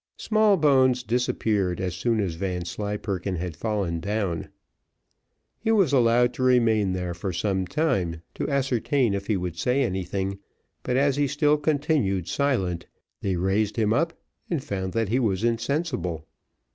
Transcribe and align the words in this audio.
Smallbones 0.17 1.03
disappeared 1.03 1.79
as 1.79 1.93
soon 1.93 2.19
as 2.21 2.33
Vanslyperken 2.33 3.35
had 3.35 3.55
fallen 3.55 3.99
down. 3.99 4.49
He 5.59 5.71
was 5.71 5.93
allowed 5.93 6.33
to 6.33 6.41
remain 6.41 6.93
there 6.93 7.13
for 7.13 7.31
some 7.31 7.67
time 7.67 8.23
to 8.33 8.49
ascertain 8.49 9.13
if 9.13 9.27
he 9.27 9.37
would 9.37 9.59
say 9.59 9.83
anything, 9.83 10.39
but 10.81 10.97
as 10.97 11.17
he 11.17 11.27
still 11.27 11.57
continued 11.59 12.27
silent, 12.27 12.87
they 13.21 13.35
raised 13.35 13.75
him 13.75 13.93
up 13.93 14.13
and 14.49 14.63
found 14.63 14.93
that 14.93 15.09
he 15.09 15.19
was 15.19 15.43
insensible. 15.43 16.25